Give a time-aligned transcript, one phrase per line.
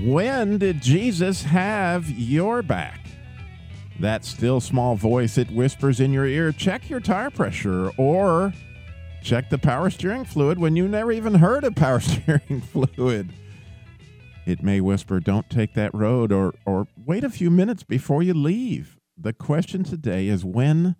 [0.00, 3.00] When did Jesus have your back?
[3.98, 8.52] That still small voice it whispers in your ear, check your tire pressure or
[9.24, 13.32] check the power steering fluid when you never even heard of power steering fluid.
[14.46, 18.34] It may whisper, don't take that road or, or wait a few minutes before you
[18.34, 18.98] leave.
[19.16, 20.94] The question today is when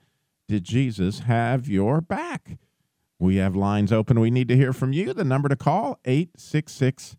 [0.49, 2.59] did Jesus have your back?
[3.21, 4.19] We have lines open.
[4.19, 5.15] We need to hear from you.
[5.15, 7.17] The number to call 866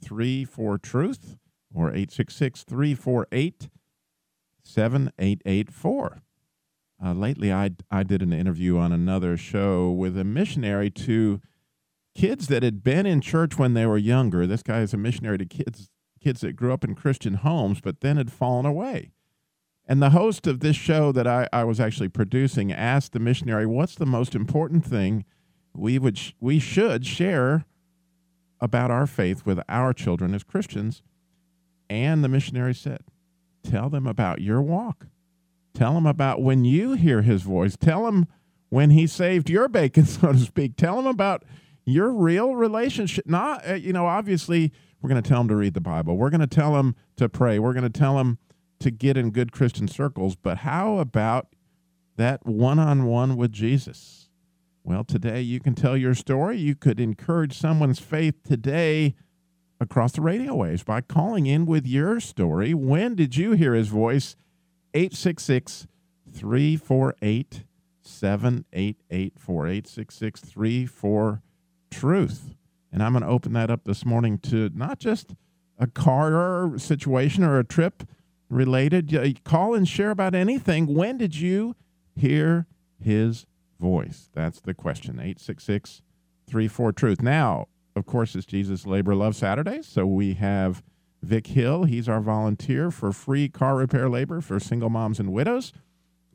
[0.00, 1.36] 34 Truth
[1.74, 3.70] or 866 348
[4.62, 6.22] 7884.
[7.02, 11.40] Uh, lately, I, I did an interview on another show with a missionary to
[12.14, 14.46] kids that had been in church when they were younger.
[14.46, 15.88] This guy is a missionary to kids
[16.20, 19.10] kids that grew up in Christian homes, but then had fallen away.
[19.86, 23.64] And the host of this show that I, I was actually producing asked the missionary,
[23.64, 25.24] "What's the most important thing
[25.72, 27.64] we would sh- we should share
[28.60, 31.02] about our faith with our children as Christians?"
[31.88, 33.00] And the missionary said,
[33.62, 35.06] "Tell them about your walk."
[35.74, 37.76] Tell them about when you hear his voice.
[37.76, 38.26] Tell them
[38.68, 40.76] when he saved your bacon, so to speak.
[40.76, 41.44] Tell them about
[41.84, 43.26] your real relationship.
[43.26, 46.16] Not, uh, you know, obviously, we're going to tell them to read the Bible.
[46.16, 47.58] We're going to tell them to pray.
[47.58, 48.38] We're going to tell them
[48.80, 50.36] to get in good Christian circles.
[50.36, 51.48] But how about
[52.16, 54.29] that one on one with Jesus?
[54.82, 56.58] Well, today you can tell your story.
[56.58, 59.14] You could encourage someone's faith today
[59.78, 62.74] across the radio waves by calling in with your story.
[62.74, 64.36] When did you hear his voice?
[64.94, 65.86] 866
[66.32, 67.64] 348
[68.02, 69.66] 7884.
[69.66, 71.42] 866 34
[71.90, 72.54] Truth.
[72.92, 75.34] And I'm going to open that up this morning to not just
[75.78, 78.04] a car situation or a trip
[78.48, 79.40] related.
[79.44, 80.86] Call and share about anything.
[80.94, 81.76] When did you
[82.16, 82.66] hear
[82.98, 83.46] his
[83.80, 84.28] voice?
[84.34, 85.14] That's the question.
[85.14, 86.02] 866
[86.50, 87.22] 34 Truth.
[87.22, 89.82] Now, of course, it's Jesus Labor Love Saturday.
[89.82, 90.82] So we have
[91.22, 91.84] Vic Hill.
[91.84, 95.72] He's our volunteer for free car repair labor for single moms and widows.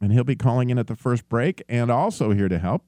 [0.02, 2.84] And he'll be calling in at the first break and also here to help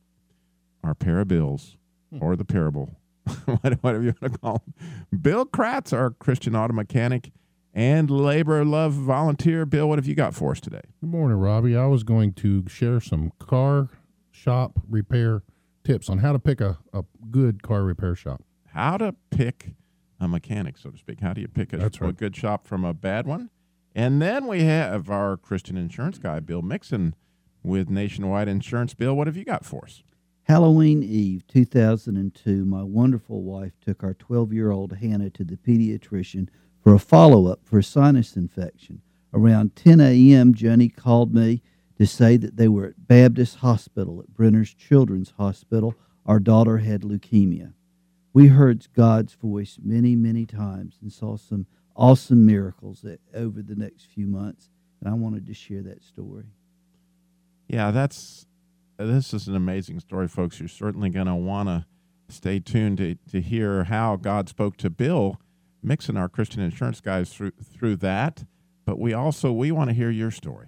[0.84, 1.78] our pair of bills
[2.12, 2.22] hmm.
[2.22, 2.98] or the parable,
[3.62, 5.20] whatever you want to call him.
[5.22, 7.32] Bill Kratz, our Christian auto mechanic
[7.74, 9.66] and labor love volunteer.
[9.66, 10.82] Bill, what have you got for us today?
[11.00, 11.78] Good morning, Robbie.
[11.78, 13.90] I was going to share some car
[14.48, 15.44] shop repair
[15.84, 18.42] tips on how to pick a, a good car repair shop.
[18.68, 19.74] How to pick
[20.22, 21.20] a mechanic, so to speak.
[21.20, 22.12] How do you pick a, That's right.
[22.12, 23.50] a good shop from a bad one?
[23.94, 27.14] And then we have our Christian insurance guy, Bill Mixon,
[27.62, 28.94] with Nationwide Insurance.
[28.94, 30.02] Bill, what have you got for us?
[30.44, 36.48] Halloween Eve 2002, my wonderful wife took our 12 year old Hannah to the pediatrician
[36.82, 39.02] for a follow up for a sinus infection.
[39.34, 41.62] Around 10 a.m., Joni called me
[41.98, 45.96] to say that they were at Baptist Hospital at Brenner's Children's Hospital.
[46.26, 47.74] Our daughter had leukemia.
[48.34, 51.66] We heard God's voice many, many times and saw some
[51.96, 53.04] awesome miracles
[53.34, 54.70] over the next few months.
[55.02, 56.46] And I wanted to share that story.
[57.68, 58.46] Yeah, that's
[58.98, 60.60] this is an amazing story, folks.
[60.60, 61.86] You're certainly going to want to
[62.30, 65.40] stay tuned to, to hear how God spoke to Bill,
[65.84, 68.46] Mixon our Christian insurance guys through through that.
[68.86, 70.68] But we also we want to hear your story.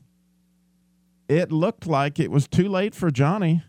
[1.28, 3.62] it looked like it was too late for johnny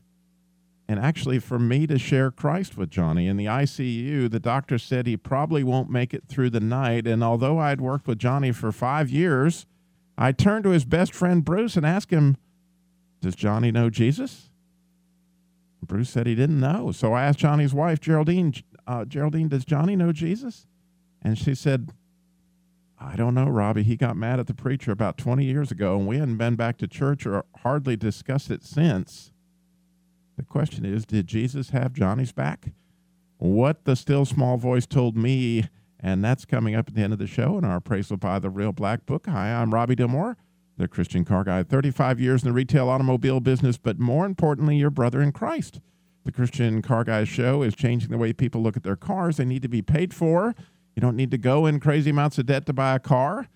[0.88, 3.28] and actually for me to share Christ with Johnny.
[3.28, 7.08] In the ICU, the doctor said he probably won't make it through the night.
[7.08, 9.66] And although I'd worked with Johnny for five years,
[10.18, 12.38] I turned to his best friend Bruce and asked him,
[13.22, 14.52] Does Johnny know Jesus?
[15.82, 16.92] Bruce said he didn't know.
[16.92, 18.54] So I asked Johnny's wife, Geraldine,
[18.88, 20.68] uh, Geraldine, does Johnny know Jesus?
[21.22, 21.92] And she said,
[23.00, 23.84] I don't know, Robbie.
[23.84, 26.78] He got mad at the preacher about 20 years ago, and we hadn't been back
[26.78, 29.32] to church or hardly discussed it since.
[30.38, 32.72] The question is Did Jesus have Johnny's back?
[33.38, 35.68] What the still small voice told me,
[36.00, 38.50] and that's coming up at the end of the show in our appraisal by the
[38.50, 39.28] Real Black Book.
[39.28, 40.36] Hi, I'm Robbie Dilmore,
[40.78, 44.90] the Christian car guy, 35 years in the retail automobile business, but more importantly, your
[44.90, 45.80] brother in Christ.
[46.26, 49.38] The Christian Car Guy show is changing the way people look at their cars.
[49.38, 50.56] They need to be paid for.
[50.96, 53.48] You don't need to go in crazy amounts of debt to buy a car.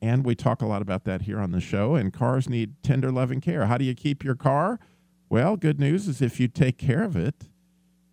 [0.00, 1.94] And we talk a lot about that here on the show.
[1.94, 3.66] And cars need tender, loving care.
[3.66, 4.80] How do you keep your car?
[5.28, 7.48] Well, good news is if you take care of it,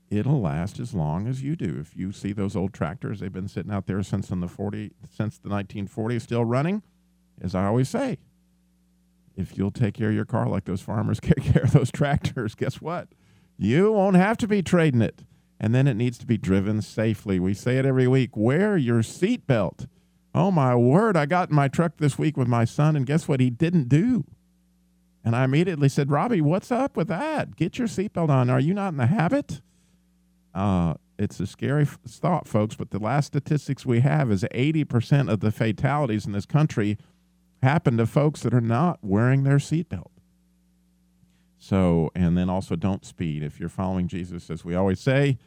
[0.09, 1.77] it'll last as long as you do.
[1.79, 4.91] If you see those old tractors, they've been sitting out there since in the 40
[5.09, 6.83] since the 1940s still running.
[7.41, 8.17] As I always say,
[9.35, 12.55] if you'll take care of your car like those farmers take care of those tractors,
[12.55, 13.09] guess what?
[13.57, 15.23] You won't have to be trading it.
[15.59, 17.39] And then it needs to be driven safely.
[17.39, 18.35] We say it every week.
[18.35, 19.87] Wear your seatbelt.
[20.35, 23.27] Oh my word, I got in my truck this week with my son, and guess
[23.27, 24.25] what he didn't do?
[25.23, 27.55] And I immediately said, Robbie, what's up with that?
[27.55, 28.49] Get your seatbelt on.
[28.49, 29.61] Are you not in the habit?
[30.53, 35.31] Uh, it's a scary f- thought, folks, but the last statistics we have is 80%
[35.31, 36.97] of the fatalities in this country
[37.63, 40.11] happen to folks that are not wearing their seatbelt.
[41.57, 43.41] So, and then also don't speed.
[43.41, 45.37] If you're following Jesus, as we always say,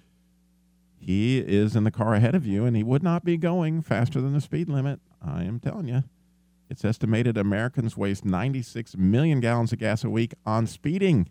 [0.99, 4.21] he is in the car ahead of you and he would not be going faster
[4.21, 5.01] than the speed limit.
[5.25, 6.05] I am telling you.
[6.69, 11.29] It's estimated Americans waste 96 million gallons of gas a week on speeding.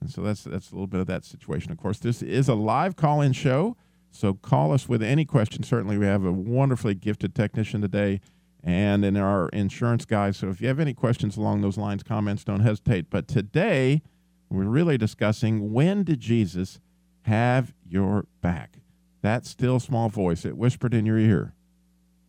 [0.00, 1.70] And so that's that's a little bit of that situation.
[1.70, 3.76] Of course, this is a live call-in show,
[4.10, 5.62] so call us with any question.
[5.62, 8.20] Certainly, we have a wonderfully gifted technician today,
[8.62, 10.36] and in our insurance guys.
[10.36, 13.10] So if you have any questions along those lines, comments, don't hesitate.
[13.10, 14.02] But today,
[14.48, 16.80] we're really discussing when did Jesus
[17.22, 18.78] have your back?
[19.22, 21.54] That still small voice, it whispered in your ear.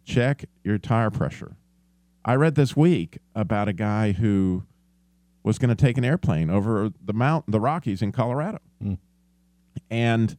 [0.06, 1.56] Check your tire pressure.
[2.25, 4.63] I read this week about a guy who
[5.44, 8.59] was going to take an airplane over the mountain, the Rockies in Colorado.
[8.81, 8.97] Mm.
[9.89, 10.38] And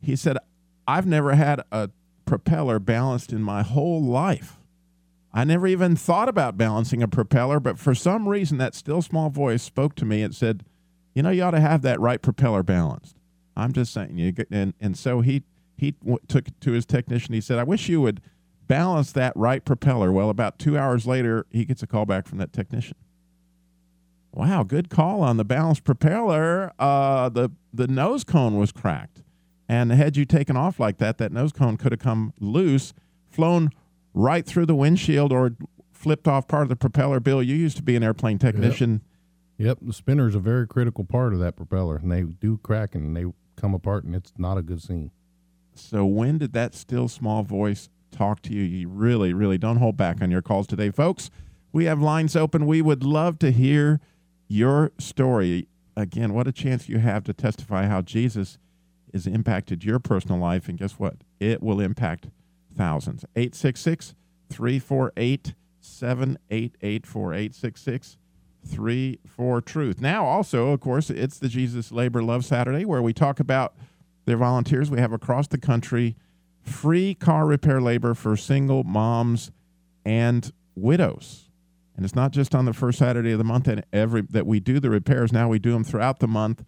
[0.00, 0.38] he said,
[0.86, 1.90] I've never had a
[2.24, 4.58] propeller balanced in my whole life.
[5.36, 9.30] I never even thought about balancing a propeller, but for some reason, that still small
[9.30, 10.64] voice spoke to me and said,
[11.12, 13.16] You know, you ought to have that right propeller balanced.
[13.56, 14.16] I'm just saying.
[14.16, 15.42] You and, and so he,
[15.76, 15.96] he
[16.28, 17.34] took to his technician.
[17.34, 18.20] He said, I wish you would
[18.68, 20.12] balance that right propeller.
[20.12, 22.96] Well, about two hours later, he gets a call back from that technician.
[24.30, 26.72] Wow, good call on the balanced propeller.
[26.78, 29.22] Uh, the the nose cone was cracked,
[29.68, 32.94] and had you taken off like that, that nose cone could have come loose,
[33.28, 33.70] flown
[34.14, 35.56] right through the windshield, or
[35.92, 37.20] flipped off part of the propeller.
[37.20, 39.02] Bill, you used to be an airplane technician.
[39.58, 42.94] Yep, the spinner is a very critical part of that propeller, and they do crack
[42.94, 43.24] and they
[43.56, 45.10] come apart, and it's not a good scene.
[45.74, 48.62] So when did that still small voice talk to you?
[48.62, 51.30] You really, really don't hold back on your calls today, folks.
[51.72, 52.66] We have lines open.
[52.66, 54.00] We would love to hear
[54.46, 55.68] your story.
[55.96, 58.58] Again, what a chance you have to testify how Jesus
[59.12, 60.68] has impacted your personal life.
[60.68, 61.16] And guess what?
[61.40, 62.28] It will impact
[62.76, 63.24] thousands.
[63.36, 64.14] 866
[64.50, 67.34] 348 7884.
[67.34, 68.16] 866
[68.66, 70.00] 34 Truth.
[70.00, 73.74] Now, also, of course, it's the Jesus Labor Love Saturday where we talk about
[74.24, 74.90] their volunteers.
[74.90, 76.16] We have across the country
[76.62, 79.50] free car repair labor for single moms
[80.04, 81.50] and widows.
[81.96, 84.60] And it's not just on the first Saturday of the month and every that we
[84.60, 85.32] do the repairs.
[85.32, 86.64] Now we do them throughout the month.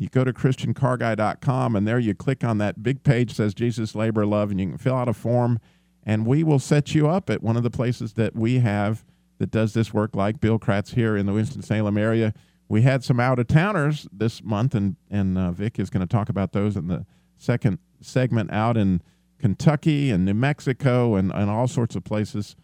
[0.00, 3.94] You go to christiancarguy.com and there you click on that big page that says Jesus
[3.94, 5.60] Labor Love and you can fill out a form
[6.02, 9.04] and we will set you up at one of the places that we have
[9.36, 12.32] that does this work like Bill Kratz here in the Winston-Salem area.
[12.66, 16.10] We had some out of towners this month and and uh, Vic is going to
[16.10, 17.04] talk about those in the
[17.36, 19.02] second segment out in
[19.38, 22.56] Kentucky and New Mexico and, and all sorts of places.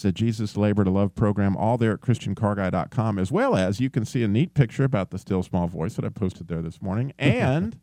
[0.00, 3.90] It's a Jesus Labor to Love program, all there at ChristianCarGuy.com, as well as you
[3.90, 6.80] can see a neat picture about the still small voice that I posted there this
[6.80, 7.12] morning.
[7.18, 7.78] And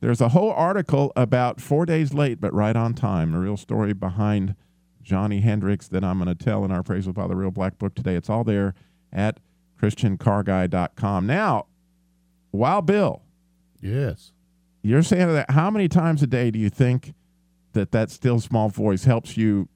[0.00, 3.92] there's a whole article about four days late, but right on time, a real story
[3.92, 4.54] behind
[5.02, 7.94] Johnny Hendricks that I'm going to tell in our Praise by the Real Black Book
[7.94, 8.14] today.
[8.14, 8.72] It's all there
[9.12, 9.38] at
[9.78, 11.26] ChristianCarGuy.com.
[11.26, 11.66] Now,
[12.50, 13.20] Wild Bill,
[13.78, 14.32] Yes.
[14.82, 17.12] you're saying that how many times a day do you think
[17.74, 19.68] that that still small voice helps you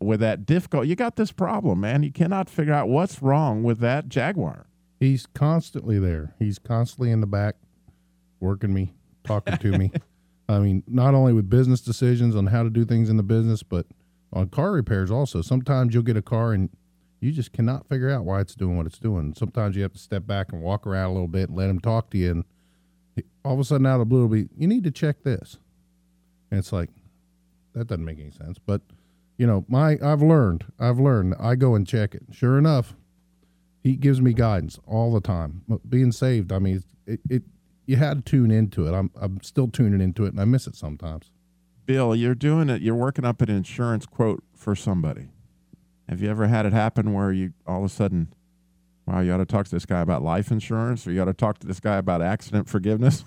[0.00, 0.86] with that difficult?
[0.86, 2.02] You got this problem, man.
[2.02, 4.66] You cannot figure out what's wrong with that Jaguar.
[5.00, 6.34] He's constantly there.
[6.38, 7.56] He's constantly in the back
[8.40, 9.92] working me, talking to me.
[10.48, 13.62] I mean, not only with business decisions on how to do things in the business,
[13.62, 13.86] but
[14.32, 15.42] on car repairs also.
[15.42, 16.70] Sometimes you'll get a car and
[17.20, 19.34] you just cannot figure out why it's doing what it's doing.
[19.34, 21.80] Sometimes you have to step back and walk around a little bit and let him
[21.80, 22.30] talk to you.
[22.30, 25.22] And all of a sudden, out of the blue, it'll be, you need to check
[25.22, 25.58] this.
[26.50, 26.90] And it's like,
[27.74, 28.58] that doesn't make any sense.
[28.64, 28.82] But,
[29.38, 31.36] you know, my I've learned, I've learned.
[31.40, 32.24] I go and check it.
[32.32, 32.94] Sure enough,
[33.82, 35.62] he gives me guidance all the time.
[35.88, 37.42] Being saved, I mean, it, it
[37.86, 38.92] you had to tune into it.
[38.92, 41.30] I'm I'm still tuning into it, and I miss it sometimes.
[41.86, 42.82] Bill, you're doing it.
[42.82, 45.28] You're working up an insurance quote for somebody.
[46.08, 48.32] Have you ever had it happen where you all of a sudden,
[49.06, 51.32] wow, you ought to talk to this guy about life insurance, or you ought to
[51.32, 53.24] talk to this guy about accident forgiveness,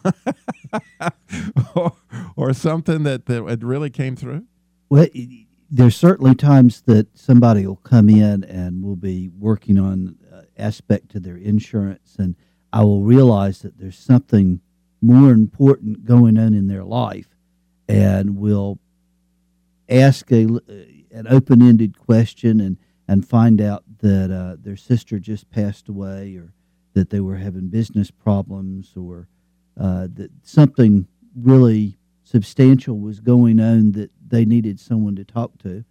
[1.75, 1.93] or,
[2.35, 4.43] or something that that it really came through?
[4.89, 10.17] Well, y- there's certainly times that somebody will come in and will be working on
[10.31, 12.35] uh, aspect to their insurance, and
[12.73, 14.59] I will realize that there's something
[15.01, 17.29] more important going on in their life,
[17.87, 18.79] and will
[19.89, 20.43] ask a
[21.11, 26.53] an open-ended question and and find out that uh, their sister just passed away, or
[26.93, 29.27] that they were having business problems, or
[29.79, 35.83] uh, that something really substantial was going on that they needed someone to talk to.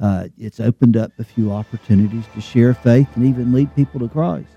[0.00, 4.08] Uh, it's opened up a few opportunities to share faith and even lead people to
[4.08, 4.48] Christ.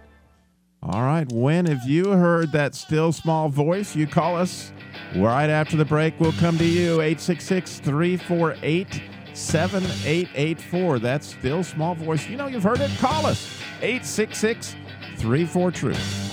[0.84, 1.32] All right.
[1.32, 3.96] When have you heard that still small voice?
[3.96, 4.72] You call us
[5.16, 6.20] right after the break.
[6.20, 9.02] We'll come to you 866 348
[9.34, 11.00] 7884.
[11.00, 12.28] That's still small voice.
[12.28, 12.92] You know you've heard it.
[12.98, 14.76] Call us 866
[15.18, 16.31] 34 Truth.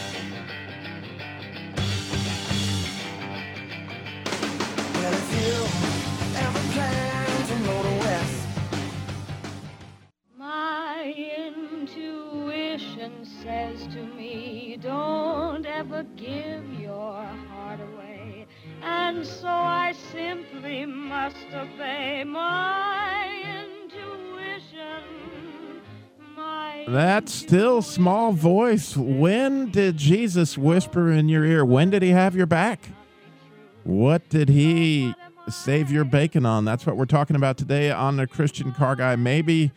[13.92, 18.46] To me, Don't ever give your heart away.
[18.82, 23.26] And so I simply must obey my
[23.82, 25.02] intuition.
[26.36, 28.96] My That still small voice.
[28.96, 31.64] When did Jesus whisper in your ear?
[31.64, 32.90] When did he have your back?
[33.84, 35.14] What did he
[35.48, 36.64] save your bacon on?
[36.64, 39.16] That's what we're talking about today on the Christian Car Guy.
[39.16, 39.72] Maybe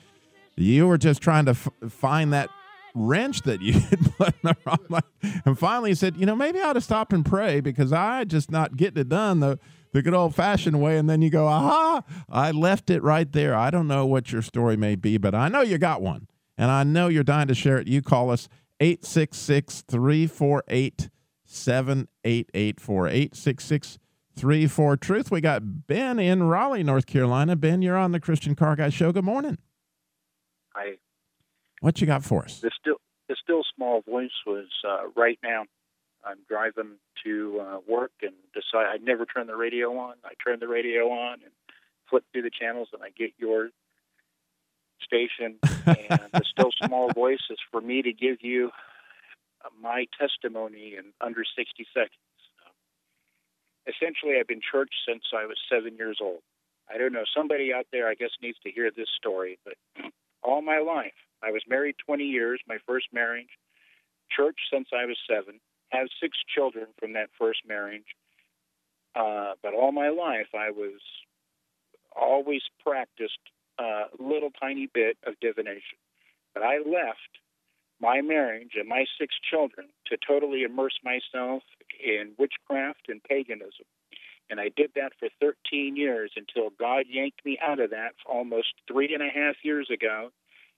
[0.56, 2.50] you were just trying to f- find that
[2.93, 5.03] wrench that you had put in the.
[5.45, 8.24] And finally he said, you know, maybe I ought to stop and pray because I
[8.24, 9.60] just not getting it done the,
[9.91, 10.98] the good old fashioned way.
[10.98, 13.55] And then you go, aha, I left it right there.
[13.55, 16.27] I don't know what your story may be, but I know you got one.
[16.57, 17.88] And I know you're dying to share it.
[17.88, 18.48] You call us
[18.79, 21.10] 866 348
[21.45, 23.07] 7884.
[23.07, 23.98] 866
[24.36, 25.31] 34 Truth.
[25.31, 27.55] We got Ben in Raleigh, North Carolina.
[27.55, 29.12] Ben, you're on the Christian Car Guy Show.
[29.12, 29.57] Good morning.
[30.75, 30.98] Hi.
[31.82, 32.60] What you got for us?
[32.60, 32.98] The still
[33.28, 35.66] the still small voice was uh, right now.
[36.24, 40.16] I'm driving to uh, work and decide I never turn the radio on.
[40.24, 41.52] I turn the radio on and
[42.10, 43.70] flip through the channels, and I get your
[45.02, 45.60] station.
[45.84, 48.70] And the still small voice is for me to give you
[49.82, 52.12] my testimony in under 60 seconds.
[53.88, 56.42] essentially, I've been church since I was seven years old.
[56.88, 57.24] I don't know.
[57.36, 59.74] Somebody out there, I guess, needs to hear this story, but
[60.44, 63.50] all my life, I was married 20 years, my first marriage,
[64.36, 68.15] church since I was seven, have six children from that first marriage.
[69.15, 71.01] Uh, but all my life, I was
[72.15, 73.39] always practiced
[73.79, 75.98] a little tiny bit of divination.
[76.53, 77.39] But I left
[78.00, 81.63] my marriage and my six children to totally immerse myself
[82.03, 83.86] in witchcraft and paganism.
[84.50, 88.74] And I did that for 13 years until God yanked me out of that almost
[88.88, 90.31] three and a half years ago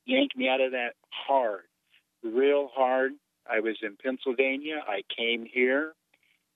[0.06, 1.64] yanked me out of that hard,
[2.24, 3.14] real hard.
[3.50, 4.82] I was in Pennsylvania.
[4.88, 5.94] I came here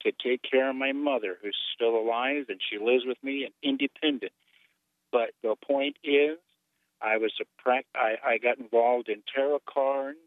[0.02, 3.54] to take care of my mother, who's still alive, and she lives with me and
[3.62, 4.32] independent.
[5.10, 6.38] But the point is,
[7.00, 10.18] I was a pra- I, I got involved in tarot cards,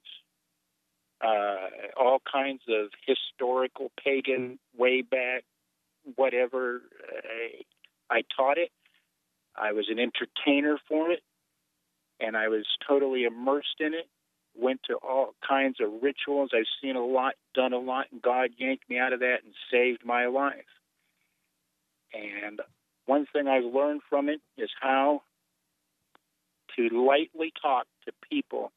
[1.24, 5.44] uh, all kinds of historical pagan way back,
[6.16, 6.82] whatever.
[7.08, 7.64] Uh,
[8.10, 8.72] I taught it.
[9.56, 11.22] I was an entertainer for it
[12.22, 14.08] and I was totally immersed in it.
[14.56, 16.52] Went to all kinds of rituals.
[16.54, 19.54] I've seen a lot, done a lot, and God yanked me out of that and
[19.72, 20.66] saved my life.
[22.14, 22.62] And
[23.06, 25.22] one thing I've learned from it is how
[26.76, 28.72] to lightly talk to people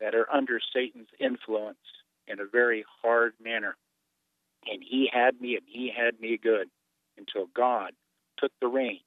[0.00, 1.78] that are under Satan's influence
[2.26, 3.76] in a very hard manner.
[4.70, 6.68] And he had me, and he had me good
[7.16, 7.92] until God
[8.38, 9.00] took the reins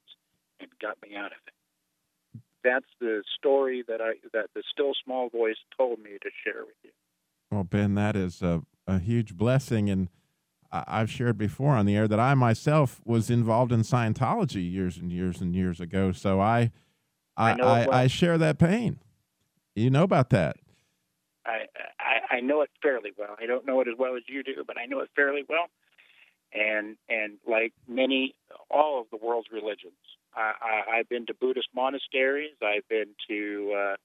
[0.60, 1.53] and got me out of it
[2.64, 6.74] that's the story that I that the still small voice told me to share with
[6.82, 6.90] you.
[7.50, 10.08] Well, Ben, that is a, a huge blessing, and
[10.72, 14.96] I, have shared before on the air that I myself was involved in Scientology years
[14.96, 16.10] and years and years ago.
[16.10, 16.72] So I
[17.36, 17.92] I I, I, well.
[17.92, 18.98] I share that pain.
[19.76, 20.56] You know about that.
[21.46, 21.66] I,
[22.00, 23.36] I I know it fairly well.
[23.40, 25.66] I don't know it as well as you do, but I know it fairly well.
[26.52, 28.34] And and like many
[28.70, 29.94] all of the world's religions,
[30.36, 32.52] I, I, have been to Buddhist monasteries.
[32.62, 33.96] I've been to uh,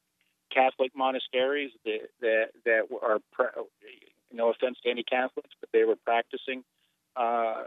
[0.54, 3.20] Catholic monasteries that that, that are
[4.32, 6.64] no offense to any Catholics, but they were practicing
[7.16, 7.64] uh,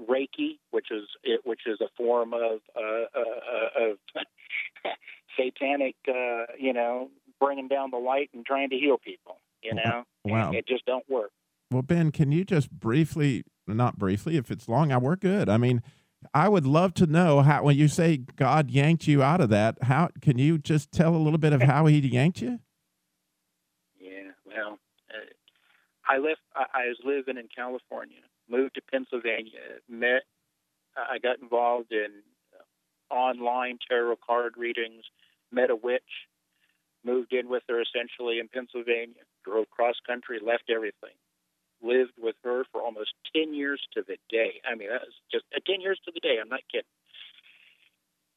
[0.00, 3.98] Reiki, which is it, which is a form of uh, uh, of
[5.36, 9.38] satanic, uh, you know, bringing down the light and trying to heal people.
[9.62, 11.30] You know, wow, it just don't work.
[11.70, 15.48] Well, Ben, can you just briefly, not briefly, if it's long, I work good.
[15.48, 15.82] I mean,
[16.34, 19.82] I would love to know how when you say God yanked you out of that.
[19.82, 22.60] How can you just tell a little bit of how He yanked you?
[24.00, 24.78] Yeah, well,
[25.10, 25.24] uh,
[26.08, 26.40] I left.
[26.54, 30.22] I, I was living in California, moved to Pennsylvania, met.
[30.96, 32.08] I got involved in
[33.10, 35.04] online tarot card readings,
[35.52, 36.02] met a witch,
[37.04, 41.16] moved in with her essentially in Pennsylvania, drove cross country, left everything,
[41.82, 44.60] lived with her for almost 10 years to the day.
[44.70, 46.38] I mean, that was just uh, 10 years to the day.
[46.40, 46.88] I'm not kidding.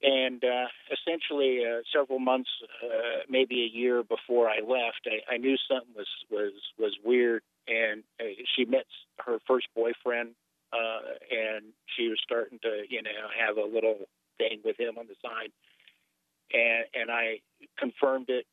[0.04, 2.50] And uh, essentially, uh, several months,
[2.84, 7.44] uh, maybe a year before I left, I, I knew something was was was weird.
[7.68, 8.88] And uh, she met
[9.24, 10.32] her first boyfriend,
[10.74, 14.00] uh, and she was starting to, you know, have a little
[14.40, 15.52] thing with him on the side.
[16.52, 17.42] And and I
[17.78, 18.48] confirmed it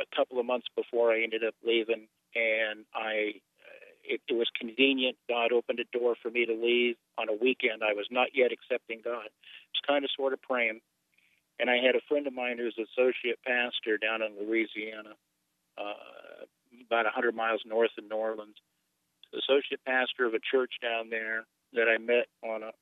[0.00, 3.34] a couple of months before I ended up leaving, and I
[4.10, 5.16] it, it was convenient.
[5.28, 7.82] God opened a door for me to leave on a weekend.
[7.82, 9.30] I was not yet accepting God.
[9.30, 10.80] I was kind of sort of praying.
[11.60, 15.14] And I had a friend of mine who's associate pastor down in Louisiana,
[15.78, 16.44] uh,
[16.86, 18.56] about 100 miles north of New Orleans,
[19.32, 22.72] associate pastor of a church down there that I met on a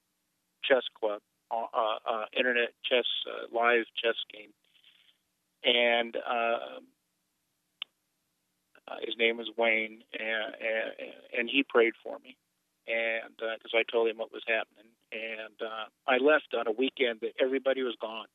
[0.64, 1.20] chess club,
[1.50, 4.54] uh, uh, internet chess, uh, live chess game.
[5.64, 6.80] And uh,
[8.88, 10.90] uh, his name was Wayne, and, and,
[11.38, 12.36] and he prayed for me,
[12.86, 16.72] and because uh, I told him what was happening, and uh, I left on a
[16.72, 18.26] weekend that everybody was gone.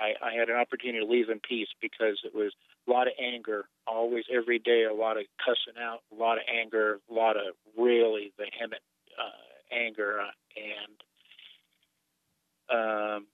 [0.00, 2.52] I, I had an opportunity to leave in peace because it was
[2.88, 6.44] a lot of anger, always every day, a lot of cussing out, a lot of
[6.48, 8.82] anger, a lot of really vehement
[9.18, 10.96] uh, anger, uh, and
[12.72, 13.26] um,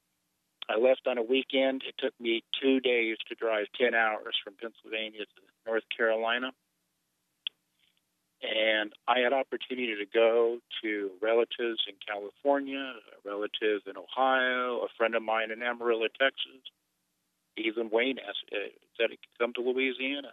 [0.69, 1.83] I left on a weekend.
[1.87, 6.53] It took me two days to drive 10 hours from Pennsylvania to North Carolina.
[8.41, 14.89] And I had opportunity to go to relatives in California, a relative in Ohio, a
[14.97, 16.63] friend of mine in Amarillo, Texas.
[17.57, 20.33] Even Wayne asked, uh, said he could come to Louisiana.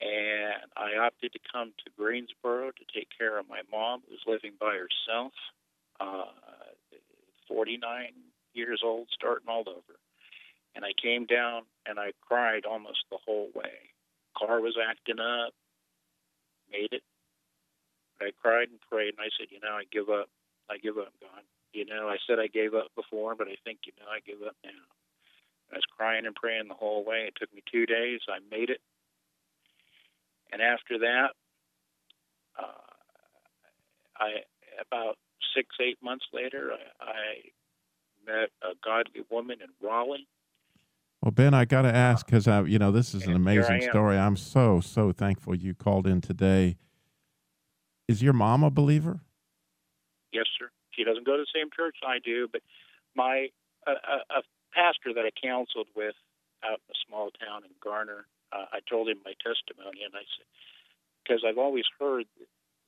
[0.00, 4.22] And I opted to come to Greensboro to take care of my mom, who was
[4.26, 5.32] living by herself,
[6.00, 6.30] uh,
[7.48, 8.12] 49
[8.54, 9.98] years old, starting all over.
[10.74, 13.91] And I came down and I cried almost the whole way.
[14.44, 15.54] Car was acting up,
[16.70, 17.02] made it.
[18.20, 20.28] I cried and prayed, and I said, you know, I give up.
[20.70, 21.42] I give up, God.
[21.72, 24.46] You know, I said I gave up before, but I think, you know, I give
[24.46, 24.70] up now.
[25.72, 27.24] I was crying and praying the whole way.
[27.28, 28.20] It took me two days.
[28.28, 28.80] I made it.
[30.52, 31.30] And after that,
[32.58, 32.92] uh,
[34.18, 34.44] I
[34.80, 35.16] about
[35.56, 37.20] six, eight months later, I, I
[38.26, 40.28] met a godly woman in Raleigh.
[41.22, 44.18] Well, Ben, I got to ask because I, you know, this is an amazing story.
[44.18, 46.76] I'm so so thankful you called in today.
[48.08, 49.20] Is your mom a believer?
[50.32, 50.70] Yes, sir.
[50.90, 52.62] She doesn't go to the same church I do, but
[53.14, 53.48] my
[53.86, 54.42] a, a
[54.74, 56.14] pastor that I counseled with
[56.64, 60.26] out in a small town in Garner, uh, I told him my testimony, and I
[60.34, 60.46] said,
[61.22, 62.26] because I've always heard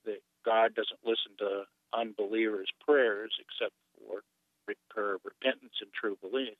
[0.03, 4.23] that God doesn't listen to unbelievers' prayers except for
[4.95, 6.55] her repentance and true belief.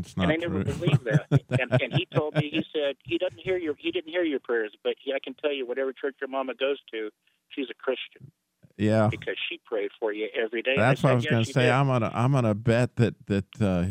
[0.00, 0.74] It's not and I never true.
[0.74, 1.26] believed that.
[1.60, 4.40] and, and he told me, he said he doesn't hear your he didn't hear your
[4.40, 7.10] prayers, but he, I can tell you, whatever church your mama goes to,
[7.50, 8.30] she's a Christian
[8.80, 10.74] yeah, because she prayed for you every day.
[10.76, 11.64] That's what I was said, going to say.
[11.64, 13.84] did." I'm gonna I'm gonna bet that that uh,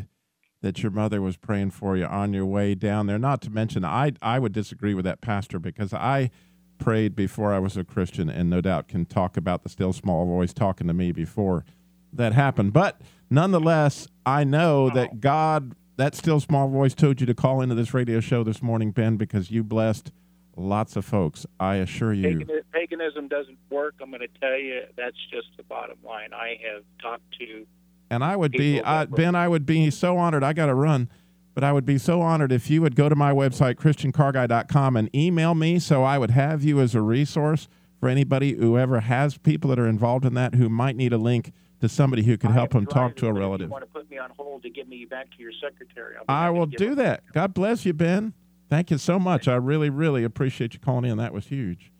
[0.61, 3.19] that your mother was praying for you on your way down there.
[3.19, 6.31] Not to mention, I I would disagree with that pastor because I
[6.79, 10.25] prayed before I was a Christian, and no doubt can talk about the still small
[10.25, 11.65] voice talking to me before
[12.11, 12.73] that happened.
[12.73, 17.75] But nonetheless, I know that God, that still small voice, told you to call into
[17.75, 20.11] this radio show this morning, Ben, because you blessed
[20.55, 21.45] lots of folks.
[21.59, 22.45] I assure you.
[22.71, 23.95] Paganism doesn't work.
[24.01, 26.33] I'm going to tell you that's just the bottom line.
[26.33, 27.65] I have talked to
[28.09, 30.43] And I would be, I, Ben, I would be so honored.
[30.43, 31.09] I got to run,
[31.53, 35.13] but I would be so honored if you would go to my website, ChristianCarGuy.com, and
[35.13, 37.67] email me so I would have you as a resource
[37.99, 41.17] for anybody who ever has people that are involved in that who might need a
[41.17, 43.67] link to somebody who can help him talk to a driving, but if relative.
[43.67, 46.15] You want to put me on hold to get me back to your secretary?
[46.17, 47.23] I'll I will do them- that.
[47.33, 48.33] God bless you, Ben.
[48.69, 49.47] Thank you so much.
[49.47, 51.17] I really, really appreciate you calling in.
[51.17, 51.91] That was huge.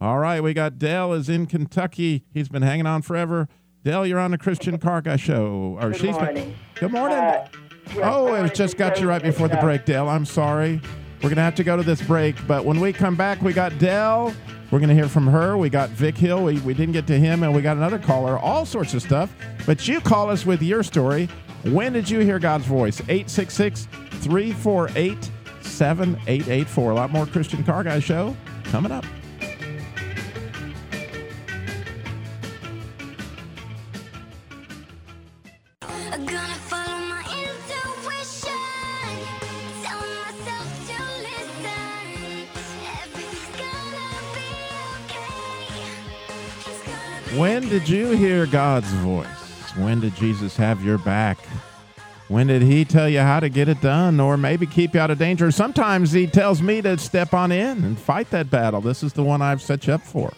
[0.00, 2.24] All right, we got Dale is in Kentucky.
[2.32, 3.48] He's been hanging on forever.
[3.84, 5.76] Dale, you're on the Christian Car Guy show.
[5.80, 6.54] Or Good she's been- morning.
[6.76, 7.18] Good morning.
[7.18, 7.48] Uh,
[7.88, 10.08] yes, Oh, I it just got you right before the break, Dale.
[10.08, 10.80] I'm sorry.
[11.16, 13.52] We're going to have to go to this break, but when we come back, we
[13.52, 14.34] got Dell.
[14.74, 15.56] We're going to hear from her.
[15.56, 16.42] We got Vic Hill.
[16.42, 19.32] We, we didn't get to him, and we got another caller, all sorts of stuff.
[19.66, 21.28] But you call us with your story.
[21.62, 22.98] When did you hear God's voice?
[23.02, 26.90] 866 348 7884.
[26.90, 29.04] A lot more Christian Car Guy show coming up.
[47.74, 49.26] Did you hear God's voice?
[49.76, 51.38] When did Jesus have your back?
[52.28, 55.10] When did he tell you how to get it done or maybe keep you out
[55.10, 55.50] of danger?
[55.50, 58.80] Sometimes he tells me to step on in and fight that battle.
[58.80, 60.32] This is the one I've set you up for.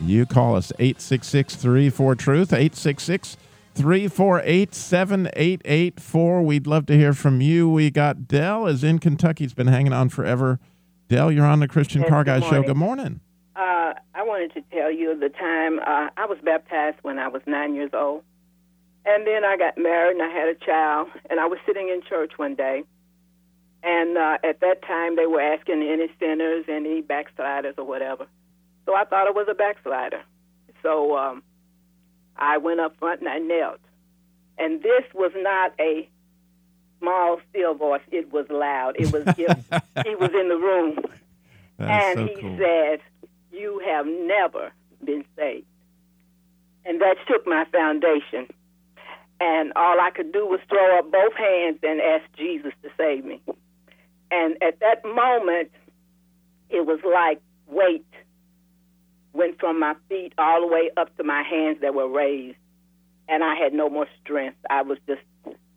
[0.00, 3.36] You call us 866 34 Truth, 866
[3.76, 6.42] 348 7884.
[6.42, 7.70] We'd love to hear from you.
[7.70, 9.44] We got Dell is in Kentucky.
[9.44, 10.58] He's been hanging on forever.
[11.06, 12.64] Dell, you're on the Christian Yes, Car Guy Show.
[12.64, 13.20] Good morning.
[13.56, 17.42] Uh, I wanted to tell you the time uh, I was baptized when I was
[17.46, 18.22] nine years old.
[19.06, 21.08] And then I got married and I had a child.
[21.30, 22.82] And I was sitting in church one day.
[23.82, 28.26] And uh, at that time, they were asking any sinners, any backsliders, or whatever.
[28.86, 30.22] So I thought I was a backslider.
[30.82, 31.42] So um,
[32.36, 33.80] I went up front and I knelt.
[34.58, 36.08] And this was not a
[36.98, 38.02] small, still voice.
[38.10, 38.96] It was loud.
[38.98, 40.98] It was he was in the room.
[41.78, 42.58] And so he cool.
[42.58, 43.00] said,
[43.54, 44.72] You have never
[45.04, 45.66] been saved.
[46.84, 48.48] And that shook my foundation.
[49.40, 53.24] And all I could do was throw up both hands and ask Jesus to save
[53.24, 53.40] me.
[54.30, 55.70] And at that moment,
[56.70, 58.06] it was like weight
[59.32, 62.56] went from my feet all the way up to my hands that were raised.
[63.28, 64.56] And I had no more strength.
[64.70, 65.22] I was just,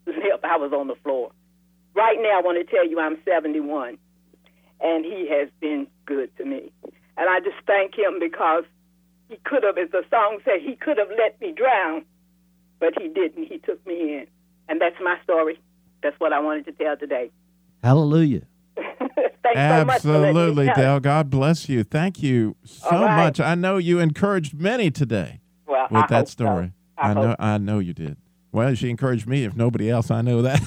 [0.07, 1.31] I was on the floor.
[1.95, 3.97] Right now, I want to tell you I'm 71
[4.79, 6.71] and he has been good to me.
[7.17, 8.63] And I just thank him because
[9.29, 12.05] he could have, as the song said, he could have let me drown,
[12.79, 13.45] but he didn't.
[13.45, 14.27] He took me in.
[14.69, 15.59] And that's my story.
[16.03, 17.31] That's what I wanted to tell today.
[17.83, 18.43] Hallelujah.
[18.75, 20.75] Thanks so much for letting me Absolutely, tell.
[20.75, 20.99] Dale.
[20.99, 21.83] God bless you.
[21.83, 23.15] Thank you so All right.
[23.15, 23.39] much.
[23.39, 26.31] I know you encouraged many today Well, with I that hope so.
[26.31, 26.73] story.
[26.97, 27.27] I I know.
[27.29, 27.35] hope.
[27.39, 28.17] I know you did.
[28.51, 29.43] Well, she encouraged me.
[29.43, 30.61] If nobody else, I know that.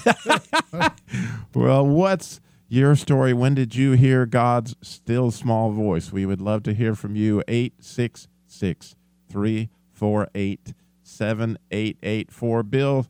[1.54, 3.34] well, what's your story?
[3.34, 6.12] When did you hear God's still small voice?
[6.12, 7.42] We would love to hear from you.
[7.48, 8.94] 866
[9.28, 12.62] 348 7884.
[12.62, 13.06] Bill,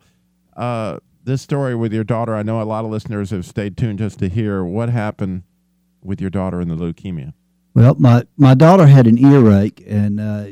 [0.57, 3.99] uh, this story with your daughter, I know a lot of listeners have stayed tuned
[3.99, 5.43] just to hear what happened
[6.03, 7.35] with your daughter and the leukemia.
[7.75, 10.47] Well, my, my daughter had an earache, and uh,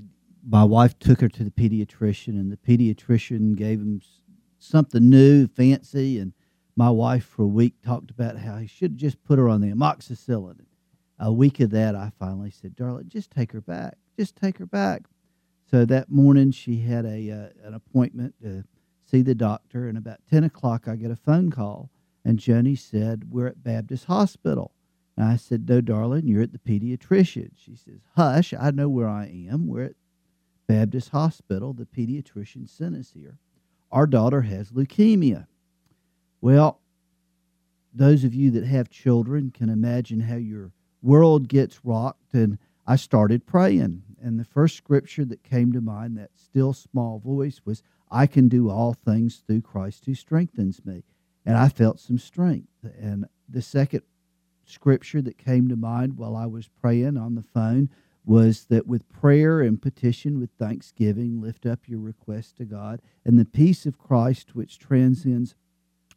[0.47, 4.03] my wife took her to the pediatrician, and the pediatrician gave him
[4.59, 6.19] something new, fancy.
[6.19, 6.35] And
[6.79, 9.73] my wife, for a week, talked about how he should just put her on the
[9.73, 10.61] amoxicillin.
[11.19, 13.99] A week of that, I finally said, "Darling, just take her back.
[14.17, 15.09] Just take her back."
[15.69, 18.63] So that morning, she had a uh, an appointment to
[19.05, 21.91] see the doctor, and about ten o'clock, I get a phone call,
[22.25, 24.73] and Joni said, "We're at Baptist Hospital."
[25.17, 27.51] And I said, No, darling, you're at the pediatrician.
[27.57, 29.67] She says, Hush, I know where I am.
[29.67, 29.97] We're at
[30.69, 31.73] Baptist Hospital.
[31.73, 33.41] The pediatrician sent us here.
[33.91, 35.49] Our daughter has leukemia.
[36.41, 36.81] Well,
[37.93, 40.73] those of you that have children can imagine how your
[41.03, 42.35] world gets rocked.
[42.35, 44.03] And I started praying.
[44.21, 48.49] And the first scripture that came to mind, that still small voice, was, I can
[48.49, 51.05] do all things through Christ who strengthens me.
[51.45, 52.69] And I felt some strength.
[53.01, 54.03] And the second
[54.65, 57.89] scripture that came to mind while I was praying on the phone
[58.25, 63.39] was that with prayer and petition with thanksgiving, lift up your request to God, and
[63.39, 65.55] the peace of Christ, which transcends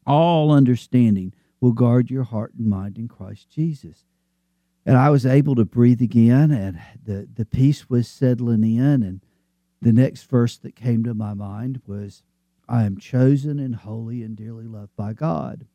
[0.06, 4.06] all understanding, will guard your heart and mind in Christ Jesus.
[4.86, 9.04] And I was able to breathe again, and the, the peace was settling in.
[9.04, 9.22] And
[9.82, 12.24] the next verse that came to my mind was,
[12.68, 15.68] I am chosen and holy and dearly loved by God.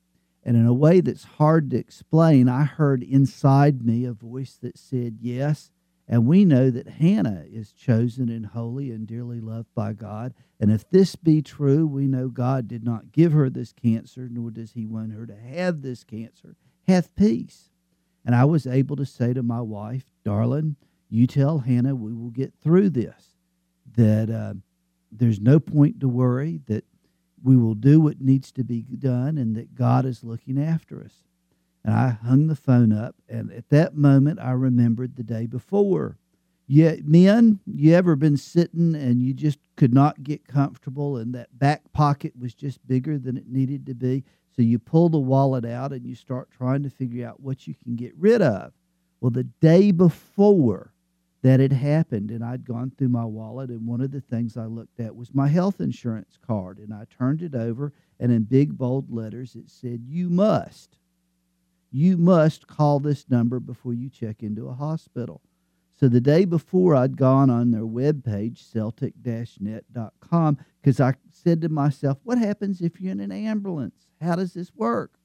[0.44, 4.78] And in a way that's hard to explain, I heard inside me a voice that
[4.78, 5.70] said, Yes.
[6.08, 10.34] And we know that Hannah is chosen and holy and dearly loved by God.
[10.60, 14.50] And if this be true, we know God did not give her this cancer, nor
[14.50, 16.54] does he want her to have this cancer.
[16.86, 17.70] Have peace.
[18.24, 20.76] And I was able to say to my wife, Darling,
[21.08, 23.34] you tell Hannah we will get through this,
[23.96, 24.54] that uh,
[25.10, 26.84] there's no point to worry, that
[27.42, 31.25] we will do what needs to be done and that God is looking after us.
[31.86, 36.18] And I hung the phone up, and at that moment, I remembered the day before.
[36.66, 41.56] Yeah, men, you ever been sitting and you just could not get comfortable, and that
[41.56, 44.24] back pocket was just bigger than it needed to be?
[44.56, 47.74] So you pull the wallet out and you start trying to figure out what you
[47.84, 48.72] can get rid of.
[49.20, 50.92] Well, the day before
[51.42, 54.66] that had happened, and I'd gone through my wallet, and one of the things I
[54.66, 58.76] looked at was my health insurance card, and I turned it over, and in big
[58.76, 60.98] bold letters it said, "You must,
[61.90, 65.42] you must call this number before you check into a hospital."
[65.98, 72.18] So the day before, I'd gone on their webpage, celtic-net.com, because I said to myself,
[72.22, 74.06] what happens if you're in an ambulance?
[74.20, 75.18] How does this work?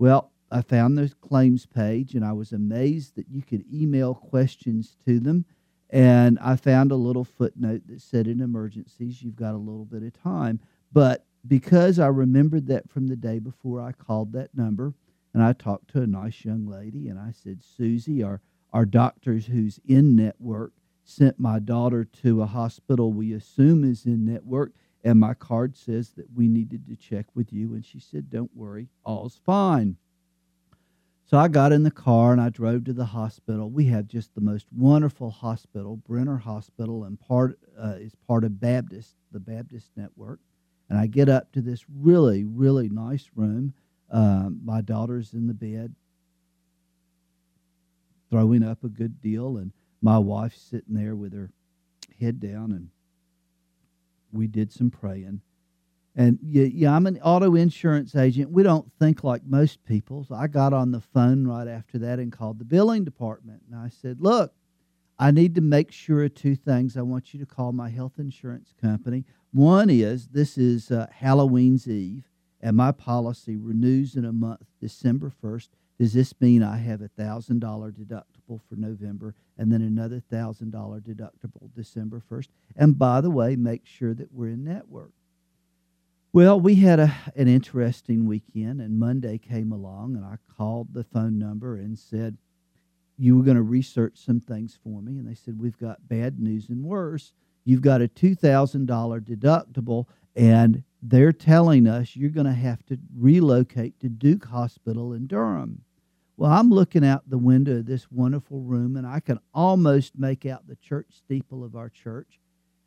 [0.00, 4.96] Well, I found the claims page and I was amazed that you could email questions
[5.06, 5.44] to them.
[5.88, 10.02] And I found a little footnote that said in emergencies, you've got a little bit
[10.02, 10.58] of time.
[10.92, 14.94] But because I remembered that from the day before, I called that number
[15.34, 18.40] and I talked to a nice young lady and I said, Susie, our,
[18.72, 20.72] our doctors who's in network
[21.04, 24.72] sent my daughter to a hospital we assume is in network.
[25.04, 27.74] And my card says that we needed to check with you.
[27.74, 29.96] And she said, Don't worry, all's fine.
[31.24, 33.70] So I got in the car and I drove to the hospital.
[33.70, 38.60] We have just the most wonderful hospital, Brenner Hospital, and part uh, is part of
[38.60, 40.40] Baptist, the Baptist network.
[40.90, 43.72] And I get up to this really, really nice room.
[44.12, 45.94] Um, my daughter's in the bed,
[48.30, 51.50] throwing up a good deal, and my wife's sitting there with her
[52.20, 52.90] head down, and
[54.30, 55.40] we did some praying.
[56.14, 58.50] And yeah, yeah, I'm an auto insurance agent.
[58.50, 60.24] We don't think like most people.
[60.24, 63.62] So I got on the phone right after that and called the billing department.
[63.70, 64.52] And I said, Look,
[65.18, 66.96] I need to make sure of two things.
[66.96, 69.24] I want you to call my health insurance company.
[69.52, 72.24] One is this is uh, Halloween's Eve,
[72.62, 75.68] and my policy renews in a month, December 1st.
[75.98, 80.70] Does this mean I have a $1,000 deductible for November and then another $1,000
[81.02, 82.48] deductible December 1st?
[82.76, 85.12] And by the way, make sure that we're in network.
[86.32, 91.04] Well, we had a, an interesting weekend, and Monday came along, and I called the
[91.04, 92.38] phone number and said,
[93.18, 95.18] You were going to research some things for me.
[95.18, 97.34] And they said, We've got bad news and worse.
[97.64, 98.86] You've got a $2,000
[99.20, 105.26] deductible, and they're telling us you're going to have to relocate to Duke Hospital in
[105.26, 105.82] Durham.
[106.36, 110.46] Well, I'm looking out the window of this wonderful room, and I can almost make
[110.46, 112.40] out the church steeple of our church.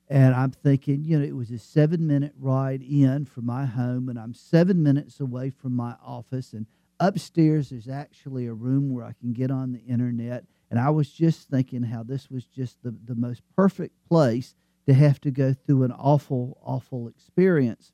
[0.07, 4.09] And I'm thinking, you know, it was a seven minute ride in from my home,
[4.09, 6.53] and I'm seven minutes away from my office.
[6.53, 6.67] And
[6.99, 10.45] upstairs, there's actually a room where I can get on the internet.
[10.69, 14.55] And I was just thinking how this was just the, the most perfect place
[14.85, 17.91] to have to go through an awful, awful experience.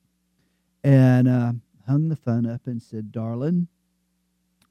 [0.84, 1.52] And uh,
[1.86, 3.68] hung the phone up and said, Darling,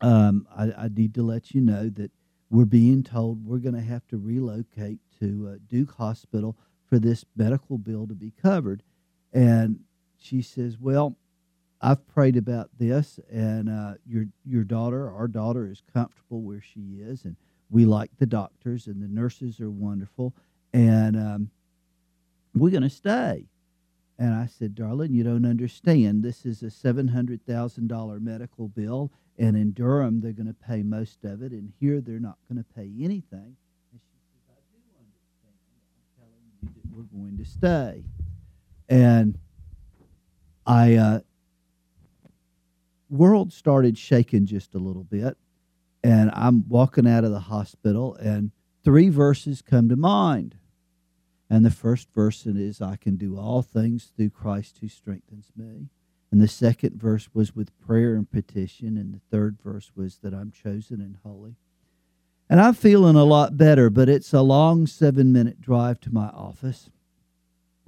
[0.02, 2.12] um, I, I need to let you know that
[2.50, 6.58] we're being told we're going to have to relocate to uh, Duke Hospital
[6.90, 8.84] for this medical bill to be covered.
[9.32, 9.80] And
[10.18, 11.16] she says, Well,
[11.82, 17.00] I've prayed about this, and uh, your your daughter, our daughter, is comfortable where she
[17.00, 17.36] is, and
[17.72, 20.36] we like the doctors, and the nurses are wonderful,
[20.74, 21.50] and um,
[22.54, 23.46] we're going to stay.
[24.18, 26.24] And I said, Darling, you don't understand.
[26.24, 31.42] This is a $700,000 medical bill, and in Durham, they're going to pay most of
[31.42, 33.56] it, and here, they're not going to pay anything.
[33.92, 35.56] And she says, I do understand.
[35.98, 38.04] I'm telling you that we're going to stay.
[38.90, 39.40] And
[40.68, 41.20] I, uh,
[43.10, 45.36] world started shaking just a little bit,
[46.04, 48.52] and I'm walking out of the hospital, and
[48.84, 50.56] three verses come to mind.
[51.52, 55.90] And the first verse is, I can do all things through Christ who strengthens me.
[56.32, 58.96] And the second verse was with prayer and petition.
[58.96, 61.58] And the third verse was that I'm chosen and holy.
[62.50, 66.30] And I'm feeling a lot better, but it's a long seven minute drive to my
[66.30, 66.90] office.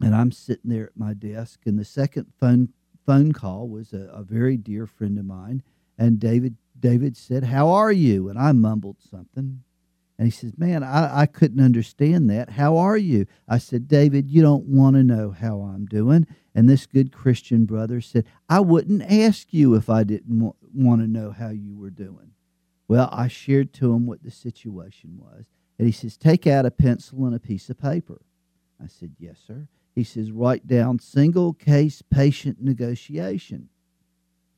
[0.01, 1.61] And I'm sitting there at my desk.
[1.65, 2.73] And the second phone,
[3.05, 5.63] phone call was a, a very dear friend of mine.
[5.97, 8.27] And David, David said, How are you?
[8.27, 9.63] And I mumbled something.
[10.23, 12.51] And he says, Man, I, I couldn't understand that.
[12.51, 13.25] How are you?
[13.45, 16.25] I said, David, you don't want to know how I'm doing.
[16.55, 21.01] And this good Christian brother said, I wouldn't ask you if I didn't wa- want
[21.01, 22.31] to know how you were doing.
[22.87, 25.43] Well, I shared to him what the situation was.
[25.77, 28.21] And he says, Take out a pencil and a piece of paper.
[28.81, 29.67] I said, Yes, sir.
[29.93, 33.67] He says, Write down single case patient negotiation.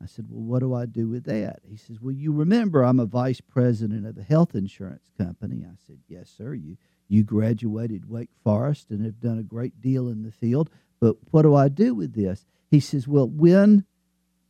[0.02, 1.60] I said, Well, what do I do with that?
[1.68, 5.66] He says, Well, you remember I'm a vice president of a health insurance company.
[5.66, 6.54] I said, Yes, sir.
[6.54, 6.78] You
[7.08, 10.70] you graduated Wake Forest and have done a great deal in the field.
[11.00, 12.46] But what do I do with this?
[12.70, 13.86] He says, Well, when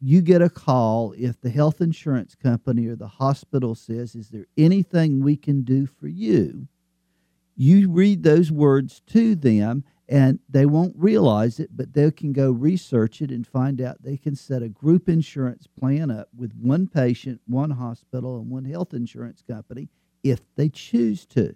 [0.01, 4.47] you get a call, if the health insurance company or the hospital says, Is there
[4.58, 6.67] anything we can do for you?
[7.55, 12.52] You read those words to them and they won't realize it, but they can go
[12.52, 16.88] research it and find out they can set a group insurance plan up with one
[16.88, 19.89] patient, one hospital, and one health insurance company
[20.24, 21.56] if they choose to.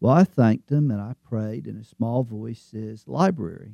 [0.00, 3.72] Well, I thanked them and I prayed, and a small voice says, Library.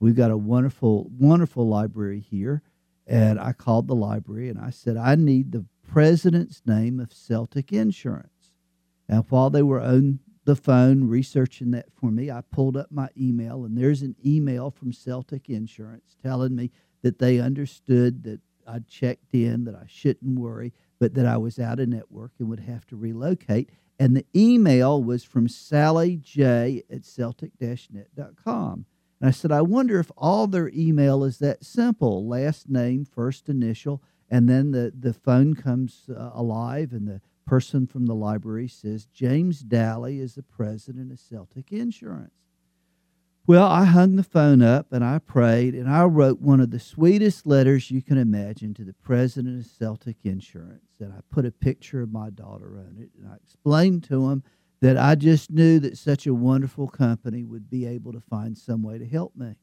[0.00, 2.62] We've got a wonderful, wonderful library here.
[3.06, 7.72] And I called the library and I said, I need the president's name of Celtic
[7.72, 8.52] Insurance.
[9.08, 12.30] And while they were on the phone researching that for me.
[12.30, 16.70] I pulled up my email, and there's an email from Celtic Insurance telling me
[17.02, 21.58] that they understood that I'd checked in, that I shouldn't worry, but that I was
[21.58, 23.68] out of network and would have to relocate.
[23.98, 28.86] And the email was from Sally J at Celtic-net.com.
[29.20, 33.50] And I said, I wonder if all their email is that simple last name, first
[33.50, 38.68] initial, and then the, the phone comes uh, alive, and the person from the library
[38.68, 42.32] says, James Daly is the president of Celtic Insurance.
[43.46, 46.78] Well, I hung the phone up and I prayed, and I wrote one of the
[46.78, 50.90] sweetest letters you can imagine to the president of Celtic Insurance.
[51.00, 54.42] And I put a picture of my daughter on it, and I explained to him
[54.82, 58.82] that I just knew that such a wonderful company would be able to find some
[58.82, 59.54] way to help me.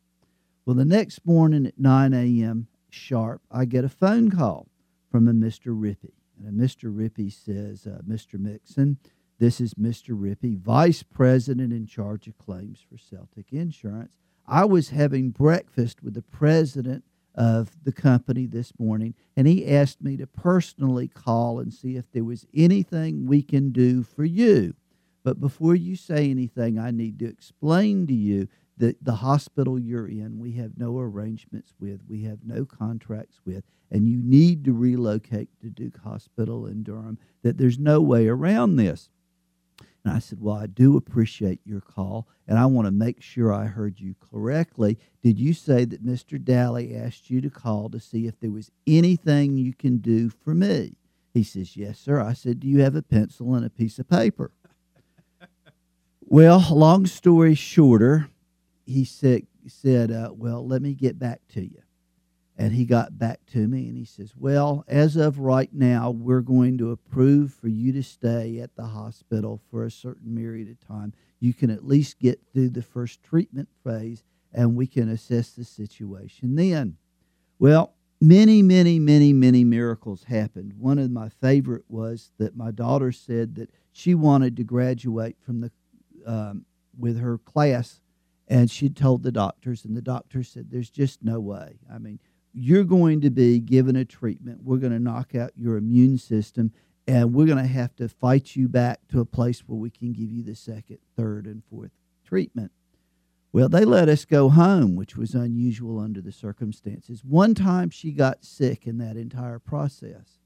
[0.66, 2.68] Well, the next morning at 9 a.m.
[2.90, 4.68] sharp, I get a phone call
[5.12, 5.68] from a Mr.
[5.68, 6.14] Rippey.
[6.44, 6.94] And Mr.
[6.94, 8.40] Rippey says, uh, Mr.
[8.40, 8.98] Mixon,
[9.38, 10.18] this is Mr.
[10.18, 14.18] Rippey, Vice President in charge of claims for Celtic Insurance.
[14.48, 20.02] I was having breakfast with the president of the company this morning, and he asked
[20.02, 24.74] me to personally call and see if there was anything we can do for you.
[25.24, 30.08] But before you say anything, I need to explain to you that the hospital you're
[30.08, 34.74] in, we have no arrangements with, we have no contracts with, and you need to
[34.74, 39.10] relocate to Duke Hospital in Durham, that there's no way around this.
[40.06, 43.52] And I said, Well, I do appreciate your call, and I want to make sure
[43.52, 45.00] I heard you correctly.
[45.24, 46.44] Did you say that Mr.
[46.44, 50.54] Daly asked you to call to see if there was anything you can do for
[50.54, 50.94] me?
[51.34, 52.22] He says, Yes, sir.
[52.22, 54.52] I said, Do you have a pencil and a piece of paper?
[56.22, 58.30] well, long story shorter,
[58.86, 61.82] he said, said uh, Well, let me get back to you.
[62.58, 66.42] And he got back to me and he says, Well, as of right now, we're
[66.42, 70.80] going to approve for you to stay at the hospital for a certain period of
[70.80, 71.14] time.
[71.40, 75.66] You can at least get through the first treatment phase and we can assess the
[75.66, 76.96] situation then.
[77.60, 80.74] Well, many, many, many, many miracles happened.
[80.80, 85.60] One of my favorite was that my daughter said that she wanted to graduate from
[85.62, 85.72] the
[86.26, 86.66] um,
[86.98, 88.00] with her class,
[88.48, 91.80] and she told the doctors, and the doctors said, "There's just no way.
[91.92, 92.20] I mean,
[92.54, 94.64] you're going to be given a treatment.
[94.64, 96.72] We're going to knock out your immune system,
[97.08, 100.14] and we're going to have to fight you back to a place where we can
[100.14, 101.92] give you the second, third, and fourth
[102.24, 102.72] treatment."
[103.52, 107.24] Well, they let us go home, which was unusual under the circumstances.
[107.24, 110.40] One time she got sick in that entire process.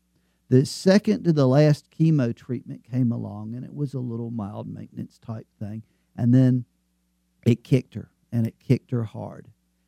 [0.49, 4.67] The second to the last chemo treatment came along, and it was a little mild
[4.67, 5.81] maintenance type thing.
[6.15, 6.65] And then
[7.45, 9.47] it kicked her, and it kicked her hard.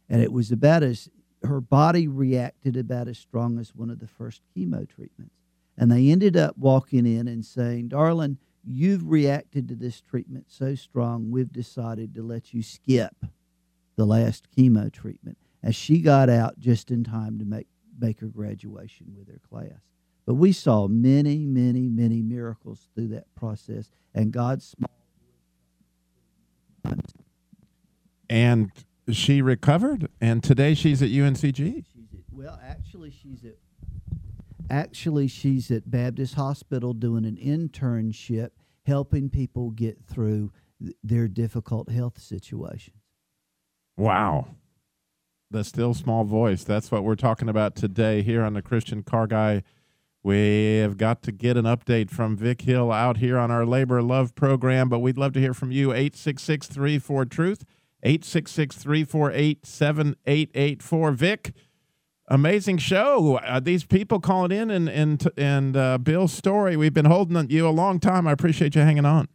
[0.09, 1.09] And it was about as
[1.43, 5.35] her body reacted about as strong as one of the first chemo treatments.
[5.77, 10.75] And they ended up walking in and saying, Darling, you've reacted to this treatment so
[10.75, 13.25] strong, we've decided to let you skip
[13.95, 15.37] the last chemo treatment.
[15.63, 17.67] As she got out just in time to make,
[17.99, 19.81] make her graduation with her class.
[20.25, 24.89] But we saw many, many, many miracles through that process, and God's small.
[28.31, 28.71] And
[29.11, 31.83] she recovered, and today she's at UNCG.
[31.93, 33.57] She's at, well, actually, she's at
[34.69, 38.51] actually she's at Baptist Hospital doing an internship,
[38.85, 42.95] helping people get through th- their difficult health situations.
[43.97, 44.47] Wow.
[45.51, 46.63] The still small voice.
[46.63, 49.63] That's what we're talking about today here on the Christian Car Guy.
[50.23, 54.01] We have got to get an update from Vic Hill out here on our Labor
[54.01, 55.91] Love program, but we'd love to hear from you.
[55.91, 57.65] 866 34 Truth,
[58.03, 61.11] 866 348 7884.
[61.11, 61.53] Vic,
[62.27, 63.37] amazing show.
[63.37, 67.67] Uh, these people calling in and, and, and uh, Bill's story, we've been holding you
[67.67, 68.27] a long time.
[68.27, 69.27] I appreciate you hanging on.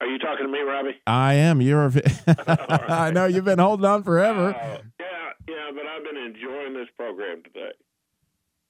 [0.00, 1.00] Are you talking to me, Robbie?
[1.06, 1.60] I am.
[1.60, 1.86] You're.
[1.86, 1.92] A,
[3.06, 4.48] I know you've been holding on forever.
[4.48, 5.06] Uh, yeah,
[5.48, 7.70] yeah, but I've been enjoying this program today.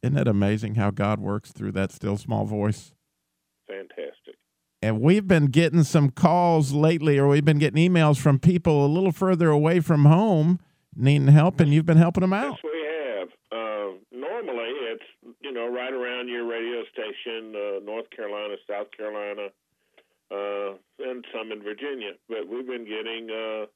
[0.03, 2.93] Isn't it amazing how God works through that still small voice?
[3.67, 4.22] Fantastic.
[4.83, 8.89] And we've been getting some calls lately, or we've been getting emails from people a
[8.89, 10.59] little further away from home
[10.97, 12.59] needing help, and you've been helping them out.
[12.63, 12.81] Yes, we
[13.21, 13.29] have.
[13.53, 19.49] Uh, normally, it's you know right around your radio station, uh, North Carolina, South Carolina,
[20.31, 22.13] uh, and some in Virginia.
[22.29, 23.67] But we've been getting uh,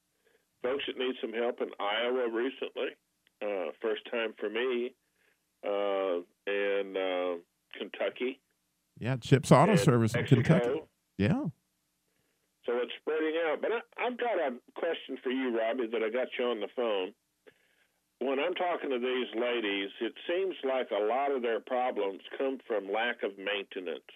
[0.62, 2.96] folks that need some help in Iowa recently.
[3.40, 4.92] Uh, first time for me,
[5.64, 7.34] uh, and uh,
[7.78, 8.40] Kentucky.
[8.98, 10.42] Yeah, Chips Auto and Service in Mexico.
[10.42, 10.80] Kentucky.
[11.18, 11.44] Yeah.
[12.66, 13.62] So it's spreading out.
[13.62, 16.68] But I, I've got a question for you, Robbie, that I got you on the
[16.74, 17.14] phone.
[18.18, 22.58] When I'm talking to these ladies, it seems like a lot of their problems come
[22.66, 24.10] from lack of maintenance.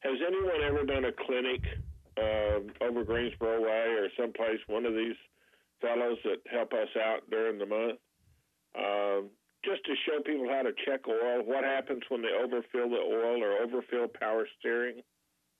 [0.00, 1.62] Has anyone ever done a clinic
[2.18, 4.58] uh, over Greensboro Way or someplace?
[4.66, 5.16] One of these
[5.80, 7.98] fellows that help us out during the month,
[8.76, 9.30] um,
[9.64, 11.42] just to show people how to check oil.
[11.44, 15.00] What happens when they overfill the oil or overfill power steering?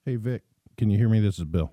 [0.05, 0.43] Hey Vic,
[0.77, 1.19] can you hear me?
[1.19, 1.71] This is Bill.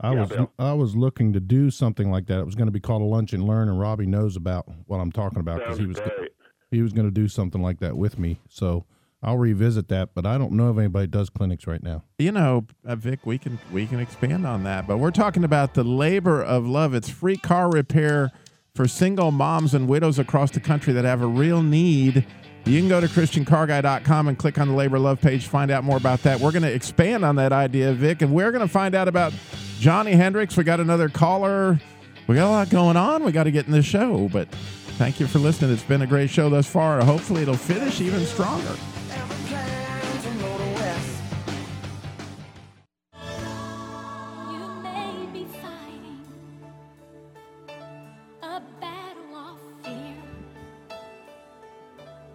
[0.00, 0.52] I Yeah, was Bill.
[0.58, 2.40] I was looking to do something like that.
[2.40, 4.98] It was going to be called a lunch and learn, and Robbie knows about what
[4.98, 6.32] I'm talking about because he was great.
[6.72, 8.40] he was going to do something like that with me.
[8.48, 8.86] So
[9.22, 12.02] I'll revisit that, but I don't know if anybody does clinics right now.
[12.18, 15.74] you know, uh, Vic, we can we can expand on that, but we're talking about
[15.74, 16.92] the labor of love.
[16.92, 18.32] It's free car repair
[18.74, 22.26] for single moms and widows across the country that have a real need.
[22.64, 25.96] You can go to christiancarguy.com and click on the labor love page, find out more
[25.96, 26.38] about that.
[26.38, 29.32] We're going to expand on that idea, Vic, and we're going to find out about
[29.80, 30.56] Johnny Hendricks.
[30.56, 31.80] We got another caller.
[32.28, 33.24] We got a lot going on.
[33.24, 34.48] We got to get in the show, but
[34.96, 35.72] thank you for listening.
[35.72, 37.04] It's been a great show thus far.
[37.04, 38.76] Hopefully, it'll finish even stronger.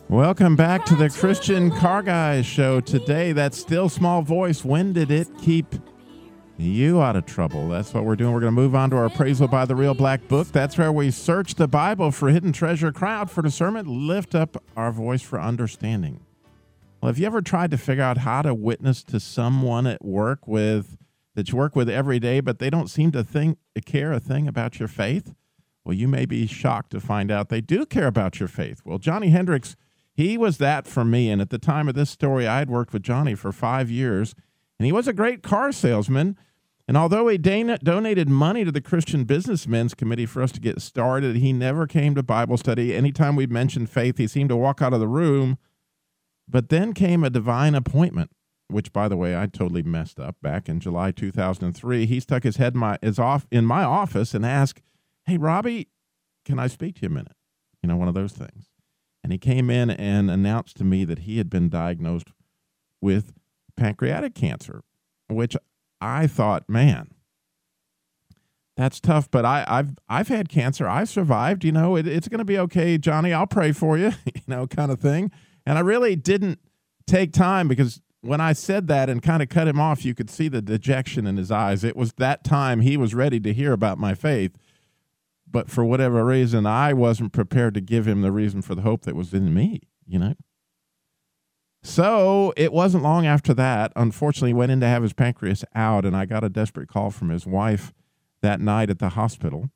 [0.09, 2.79] Welcome back to the Christian Car Guys show.
[2.79, 5.75] Today, that still small voice, when did it keep
[6.55, 7.67] you out of trouble?
[7.67, 8.31] That's what we're doing.
[8.31, 10.47] We're going to move on to our appraisal by the Real Black Book.
[10.47, 14.63] That's where we search the Bible for hidden treasure, cry out for discernment, lift up
[14.77, 16.21] our voice for understanding.
[17.01, 20.47] Well, have you ever tried to figure out how to witness to someone at work
[20.47, 20.97] with
[21.35, 24.47] that you work with every day, but they don't seem to think care a thing
[24.47, 25.35] about your faith?
[25.83, 28.81] Well, you may be shocked to find out they do care about your faith.
[28.85, 29.75] Well, Johnny Hendricks,
[30.17, 31.29] he was that for me.
[31.29, 34.33] And at the time of this story, I had worked with Johnny for five years,
[34.79, 36.35] and he was a great car salesman.
[36.87, 41.35] And although he donated money to the Christian Businessmen's Committee for us to get started,
[41.35, 42.95] he never came to Bible study.
[42.95, 45.59] Anytime we mentioned faith, he seemed to walk out of the room.
[46.47, 48.31] But then came a divine appointment,
[48.69, 52.07] which, by the way, I totally messed up back in July 2003.
[52.07, 54.81] He stuck his head my, is off in my office and asked,
[55.25, 55.89] Hey, Robbie,
[56.45, 57.35] can I speak to you a minute?
[57.83, 58.69] You know, one of those things.
[59.23, 62.27] And he came in and announced to me that he had been diagnosed
[63.01, 63.33] with
[63.75, 64.81] pancreatic cancer,
[65.27, 65.55] which
[65.99, 67.09] I thought, man,
[68.77, 69.29] that's tough.
[69.29, 70.87] But I, I've I've had cancer.
[70.87, 71.65] I've survived.
[71.65, 73.33] You know, it, it's going to be okay, Johnny.
[73.33, 74.13] I'll pray for you.
[74.35, 75.31] You know, kind of thing.
[75.65, 76.59] And I really didn't
[77.05, 80.29] take time because when I said that and kind of cut him off, you could
[80.29, 81.83] see the dejection in his eyes.
[81.83, 84.55] It was that time he was ready to hear about my faith.
[85.49, 89.03] But for whatever reason, I wasn't prepared to give him the reason for the hope
[89.03, 90.35] that was in me, you know?
[91.83, 93.93] So it wasn't long after that.
[93.95, 97.29] Unfortunately, went in to have his pancreas out, and I got a desperate call from
[97.29, 97.93] his wife
[98.41, 99.69] that night at the hospital.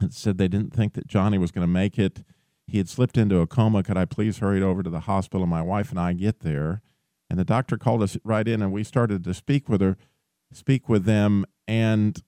[0.00, 2.22] and said they didn't think that Johnny was going to make it.
[2.66, 3.82] He had slipped into a coma.
[3.82, 5.42] Could I please hurry over to the hospital?
[5.42, 6.82] And my wife and I get there,
[7.28, 9.96] and the doctor called us right in, and we started to speak with her,
[10.52, 12.22] speak with them, and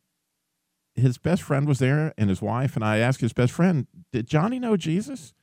[0.94, 2.76] his best friend was there, and his wife.
[2.76, 5.34] And I asked his best friend, "Did Johnny know Jesus?"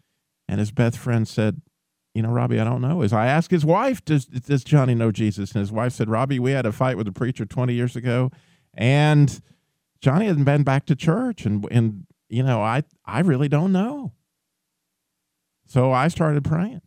[0.47, 1.61] And his best friend said,
[2.17, 3.03] you know, Robbie, I don't know.
[3.03, 5.51] As I asked his wife, does does Johnny know Jesus?
[5.51, 8.31] And his wife said, Robbie, we had a fight with a preacher 20 years ago,
[8.73, 9.39] and
[10.01, 14.13] Johnny hadn't been back to church, and and you know, I I really don't know.
[15.67, 16.81] So I started praying,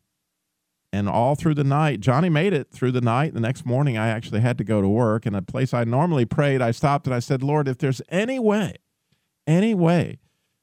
[0.93, 3.35] and all through the night, Johnny made it through the night.
[3.35, 6.25] The next morning, I actually had to go to work, and a place I normally
[6.25, 8.77] prayed, I stopped and I said, Lord, if there's any way,
[9.47, 10.19] any way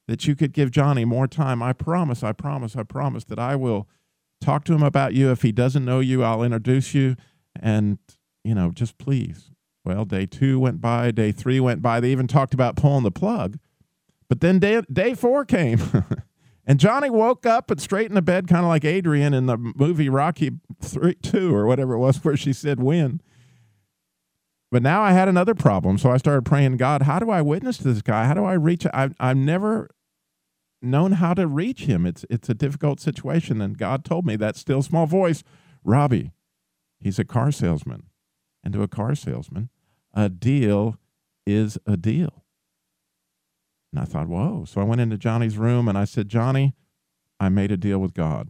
[0.07, 3.55] that you could give Johnny more time, I promise, I promise, I promise that I
[3.55, 3.88] will
[4.41, 5.32] talk to him about you.
[5.32, 7.15] If he doesn't know you, I'll introduce you.
[7.59, 7.97] And,
[8.43, 9.51] you know, just please.
[9.84, 11.99] Well, day two went by, day three went by.
[11.99, 13.57] They even talked about pulling the plug.
[14.30, 15.80] But then day, day four came.
[16.68, 20.09] and Johnny woke up and straightened the bed, kind of like Adrian in the movie
[20.09, 20.51] Rocky
[20.82, 23.22] 3, 2 or whatever it was, where she said, win.
[24.70, 25.97] But now I had another problem.
[25.97, 28.26] So I started praying, God, how do I witness to this guy?
[28.26, 28.86] How do I reach?
[28.93, 29.89] I, I've never
[30.82, 32.05] known how to reach him.
[32.05, 35.41] It's it's a difficult situation, and God told me that still small voice,
[35.86, 36.34] Robbie,
[36.99, 38.03] he's a car salesman,
[38.61, 39.70] and to a car salesman,
[40.13, 40.97] a deal
[41.45, 42.43] is a deal.
[43.92, 44.66] And I thought, whoa!
[44.66, 46.74] So I went into Johnny's room and I said, Johnny,
[47.40, 48.50] I made a deal with God.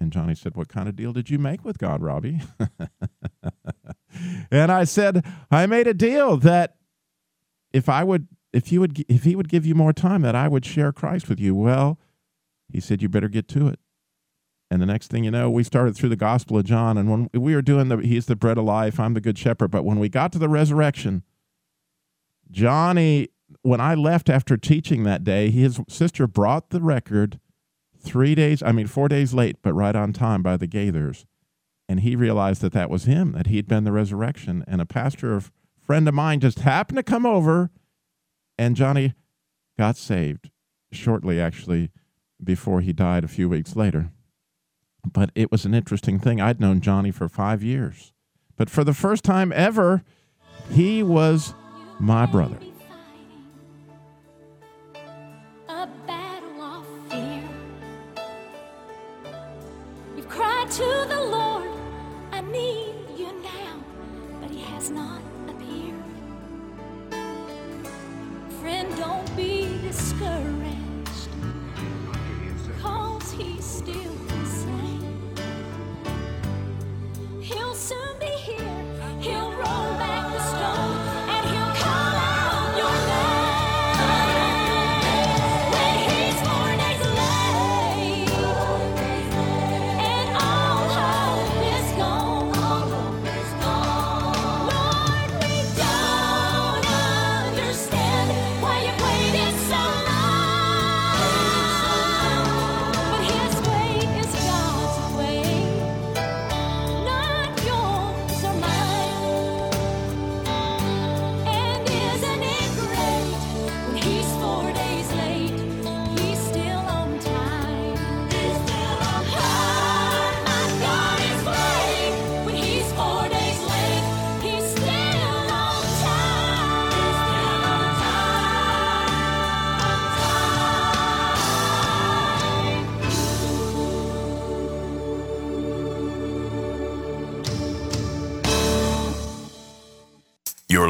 [0.00, 2.40] And Johnny said, What kind of deal did you make with God, Robbie?
[4.50, 6.76] and I said, I made a deal that
[7.72, 10.48] if I would if you would if he would give you more time that I
[10.48, 11.54] would share Christ with you.
[11.54, 11.98] Well,
[12.72, 13.78] he said you better get to it.
[14.70, 17.28] And the next thing you know, we started through the Gospel of John, and when
[17.34, 19.70] we were doing the He's the bread of life, I'm the good shepherd.
[19.70, 21.24] But when we got to the resurrection,
[22.50, 23.28] Johnny,
[23.62, 27.38] when I left after teaching that day, his sister brought the record
[27.98, 31.24] three days, I mean four days late, but right on time by the Gaithers.
[31.90, 34.64] and he realized that that was him, that he'd been the resurrection.
[34.68, 35.42] And a pastor, a
[35.82, 37.68] friend of mine, just happened to come over,
[38.56, 39.14] and Johnny
[39.76, 40.50] got saved
[40.92, 41.90] shortly, actually,
[42.42, 44.12] before he died a few weeks later.
[45.04, 46.40] But it was an interesting thing.
[46.40, 48.12] I'd known Johnny for five years.
[48.56, 50.04] But for the first time ever,
[50.70, 51.54] he was
[51.98, 52.58] my brother.
[60.70, 61.68] To the Lord,
[62.30, 63.82] I need you now,
[64.40, 66.04] but He has not appeared.
[68.60, 70.89] Friend, don't be discouraged,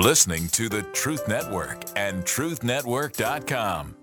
[0.00, 3.99] Listening to the Truth Network and TruthNetwork.com.